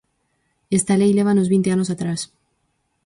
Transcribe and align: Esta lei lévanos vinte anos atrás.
Esta 0.77 0.99
lei 1.01 1.11
lévanos 1.13 1.51
vinte 1.53 1.69
anos 1.75 1.89
atrás. 1.93 2.21